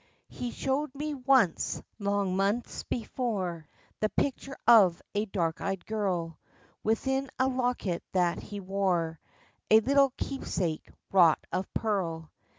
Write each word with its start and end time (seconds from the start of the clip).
He 0.29 0.49
showed 0.49 0.95
me 0.95 1.13
once 1.13 1.79
long 1.99 2.35
months 2.35 2.81
before 2.81 3.67
The 3.99 4.09
picture 4.09 4.57
of 4.65 4.99
a 5.13 5.25
dark 5.27 5.61
eyed 5.61 5.85
girl 5.85 6.39
Within 6.83 7.29
a 7.37 7.47
locket 7.47 8.03
that 8.11 8.39
he 8.39 8.59
wore— 8.59 9.19
A 9.69 9.79
little 9.81 10.11
keepsake 10.17 10.89
wrought 11.11 11.45
of 11.51 11.71
pearl. 11.75 12.31